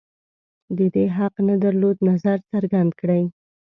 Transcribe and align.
د 0.77 0.79
دې 0.93 1.05
حق 1.17 1.33
نه 1.47 1.55
درلود 1.63 1.97
نظر 2.09 2.37
څرګند 2.51 2.91
کړي 2.99 3.23